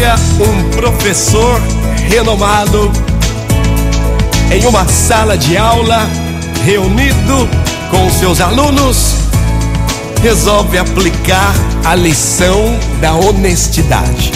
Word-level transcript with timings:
dia, 0.00 0.14
um 0.40 0.70
professor 0.70 1.60
renomado, 2.08 2.90
em 4.50 4.64
uma 4.64 4.88
sala 4.88 5.36
de 5.36 5.58
aula, 5.58 6.08
reunido 6.64 7.46
com 7.90 8.10
seus 8.10 8.40
alunos, 8.40 9.16
resolve 10.22 10.78
aplicar 10.78 11.52
a 11.84 11.94
lição 11.94 12.78
da 12.98 13.12
honestidade. 13.12 14.32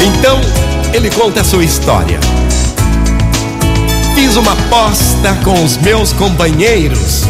Então, 0.00 0.40
ele 0.94 1.10
conta 1.10 1.42
a 1.42 1.44
sua 1.44 1.62
história. 1.62 2.18
Fiz 4.14 4.36
uma 4.36 4.52
aposta 4.52 5.36
com 5.44 5.62
os 5.62 5.76
meus 5.76 6.14
companheiros. 6.14 7.24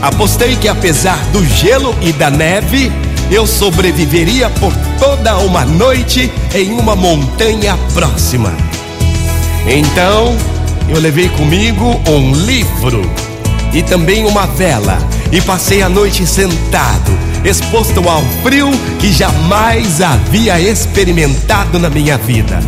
Apostei 0.00 0.54
que 0.54 0.68
apesar 0.68 1.18
do 1.32 1.44
gelo 1.44 1.92
e 2.00 2.12
da 2.12 2.30
neve, 2.30 2.92
eu 3.32 3.46
sobreviveria 3.46 4.50
por 4.50 4.74
toda 4.98 5.38
uma 5.38 5.64
noite 5.64 6.30
em 6.54 6.72
uma 6.72 6.94
montanha 6.94 7.78
próxima. 7.94 8.52
Então, 9.66 10.36
eu 10.86 11.00
levei 11.00 11.30
comigo 11.30 11.98
um 12.06 12.34
livro 12.34 13.10
e 13.72 13.82
também 13.82 14.26
uma 14.26 14.46
vela 14.46 14.98
e 15.30 15.40
passei 15.40 15.80
a 15.80 15.88
noite 15.88 16.26
sentado, 16.26 17.18
exposto 17.42 18.06
ao 18.06 18.22
frio 18.42 18.70
que 19.00 19.10
jamais 19.10 20.02
havia 20.02 20.60
experimentado 20.60 21.78
na 21.78 21.88
minha 21.88 22.18
vida. 22.18 22.60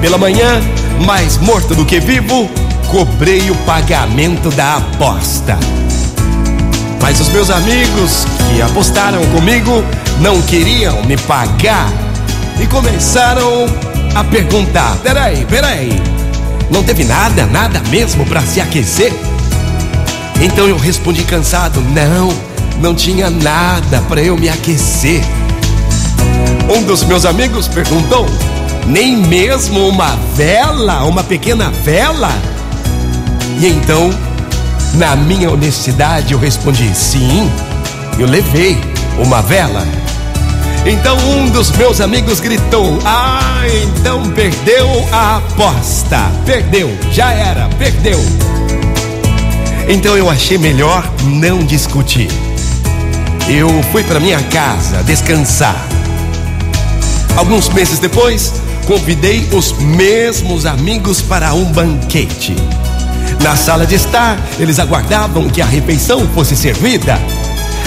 Pela 0.00 0.18
manhã, 0.18 0.62
mais 1.04 1.36
morto 1.38 1.74
do 1.74 1.84
que 1.84 1.98
vivo, 1.98 2.48
cobrei 2.88 3.50
o 3.50 3.56
pagamento 3.66 4.50
da 4.50 4.76
aposta. 4.76 5.58
Mas 7.00 7.20
os 7.20 7.28
meus 7.28 7.50
amigos 7.50 8.26
que 8.48 8.62
apostaram 8.62 9.24
comigo 9.26 9.84
não 10.20 10.40
queriam 10.42 11.02
me 11.04 11.16
pagar 11.16 11.90
e 12.60 12.66
começaram 12.66 13.66
a 14.14 14.22
perguntar: 14.24 14.96
peraí, 15.02 15.44
peraí, 15.46 16.00
não 16.70 16.82
teve 16.82 17.04
nada, 17.04 17.46
nada 17.46 17.80
mesmo 17.88 18.24
para 18.26 18.42
se 18.42 18.60
aquecer? 18.60 19.12
Então 20.40 20.68
eu 20.68 20.76
respondi 20.76 21.24
cansado: 21.24 21.80
não, 21.80 22.32
não 22.80 22.94
tinha 22.94 23.30
nada 23.30 24.00
para 24.08 24.22
eu 24.22 24.36
me 24.36 24.48
aquecer. 24.48 25.22
Um 26.68 26.82
dos 26.82 27.02
meus 27.04 27.24
amigos 27.24 27.66
perguntou: 27.66 28.26
nem 28.86 29.16
mesmo 29.16 29.88
uma 29.88 30.16
vela, 30.34 31.04
uma 31.04 31.24
pequena 31.24 31.70
vela? 31.70 32.30
E 33.58 33.66
então 33.66 34.10
na 34.94 35.16
minha 35.16 35.50
honestidade, 35.50 36.32
eu 36.32 36.38
respondi: 36.38 36.94
sim, 36.94 37.50
eu 38.18 38.26
levei 38.26 38.78
uma 39.18 39.42
vela. 39.42 39.86
Então 40.86 41.16
um 41.18 41.50
dos 41.50 41.70
meus 41.72 42.00
amigos 42.00 42.40
gritou: 42.40 42.98
Ah, 43.04 43.62
então 43.68 44.30
perdeu 44.30 44.88
a 45.12 45.36
aposta. 45.36 46.30
Perdeu, 46.44 46.90
já 47.12 47.32
era, 47.32 47.68
perdeu. 47.78 48.18
Então 49.88 50.16
eu 50.16 50.30
achei 50.30 50.56
melhor 50.56 51.04
não 51.24 51.58
discutir. 51.58 52.28
Eu 53.48 53.68
fui 53.90 54.04
para 54.04 54.20
minha 54.20 54.40
casa 54.44 55.02
descansar. 55.02 55.76
Alguns 57.36 57.68
meses 57.68 57.98
depois, 57.98 58.52
convidei 58.86 59.48
os 59.52 59.72
mesmos 59.72 60.66
amigos 60.66 61.20
para 61.20 61.52
um 61.54 61.64
banquete. 61.64 62.54
Na 63.42 63.56
sala 63.56 63.86
de 63.86 63.94
estar, 63.94 64.38
eles 64.58 64.78
aguardavam 64.78 65.48
que 65.48 65.62
a 65.62 65.66
refeição 65.66 66.28
fosse 66.28 66.54
servida. 66.54 67.18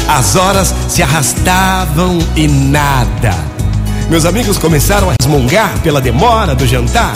As 0.07 0.35
horas 0.35 0.73
se 0.89 1.03
arrastavam 1.03 2.17
e 2.35 2.47
nada. 2.47 3.33
Meus 4.09 4.25
amigos 4.25 4.57
começaram 4.57 5.09
a 5.09 5.13
resmungar 5.19 5.79
pela 5.81 6.01
demora 6.01 6.55
do 6.55 6.67
jantar. 6.67 7.13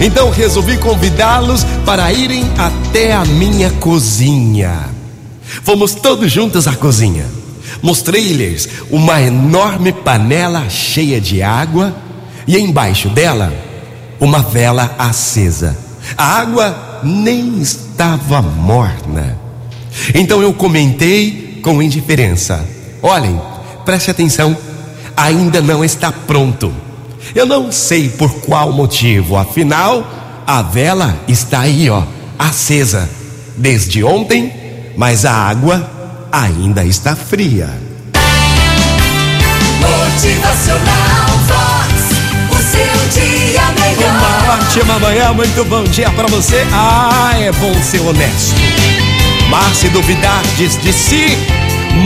Então 0.00 0.30
resolvi 0.30 0.76
convidá-los 0.78 1.64
para 1.84 2.12
irem 2.12 2.44
até 2.58 3.12
a 3.12 3.24
minha 3.24 3.70
cozinha. 3.70 4.88
Fomos 5.62 5.94
todos 5.94 6.30
juntos 6.30 6.66
à 6.66 6.74
cozinha. 6.74 7.26
Mostrei-lhes 7.82 8.68
uma 8.90 9.20
enorme 9.20 9.92
panela 9.92 10.68
cheia 10.70 11.20
de 11.20 11.42
água 11.42 11.94
e 12.46 12.56
embaixo 12.58 13.08
dela 13.08 13.52
uma 14.20 14.40
vela 14.40 14.94
acesa. 14.98 15.76
A 16.16 16.38
água 16.38 16.83
nem 17.04 17.60
estava 17.60 18.40
morna. 18.42 19.38
Então 20.14 20.42
eu 20.42 20.52
comentei 20.52 21.60
com 21.62 21.82
indiferença: 21.82 22.66
Olhem, 23.02 23.40
preste 23.84 24.10
atenção, 24.10 24.56
ainda 25.16 25.60
não 25.60 25.84
está 25.84 26.10
pronto. 26.10 26.72
Eu 27.34 27.46
não 27.46 27.70
sei 27.72 28.08
por 28.08 28.32
qual 28.40 28.72
motivo, 28.72 29.36
afinal, 29.36 30.42
a 30.46 30.62
vela 30.62 31.18
está 31.26 31.60
aí, 31.60 31.88
ó, 31.88 32.02
acesa 32.38 33.08
desde 33.56 34.04
ontem, 34.04 34.52
mas 34.96 35.24
a 35.24 35.32
água 35.32 35.90
ainda 36.30 36.84
está 36.84 37.16
fria. 37.16 37.83
Ótima 44.74 44.98
manhã, 44.98 45.32
muito 45.32 45.64
bom 45.66 45.84
dia 45.84 46.10
para 46.10 46.26
você. 46.26 46.66
Ah, 46.72 47.32
é 47.38 47.52
bom 47.52 47.72
ser 47.80 48.00
honesto. 48.00 48.56
Mas 49.48 49.76
se 49.76 49.88
duvidar 49.90 50.42
diz 50.56 50.76
de 50.78 50.92
si, 50.92 51.38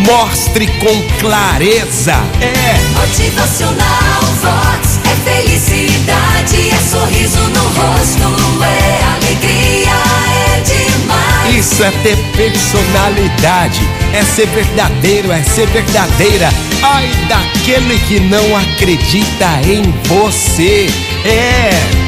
mostre 0.04 0.66
com 0.66 1.02
clareza. 1.18 2.12
É. 2.42 2.78
Motivacional 3.00 4.20
Vox 4.42 5.00
é 5.02 5.30
felicidade, 5.30 6.68
é 6.68 6.90
sorriso 6.90 7.38
no 7.38 7.62
rosto, 7.62 8.62
é 8.62 9.02
alegria, 9.16 9.94
é 10.28 10.60
demais. 10.60 11.56
Isso 11.56 11.82
é 11.82 11.90
ter 12.02 12.18
personalidade, 12.36 13.80
é 14.12 14.22
ser 14.22 14.46
verdadeiro, 14.48 15.32
é 15.32 15.42
ser 15.42 15.68
verdadeira. 15.68 16.50
Ai 16.82 17.08
daquele 17.30 17.98
que 18.00 18.20
não 18.20 18.54
acredita 18.58 19.58
em 19.64 19.82
você. 20.06 20.86
É. 21.24 22.07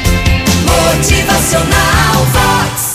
Motivacional 0.70 2.26
Vox. 2.32 2.89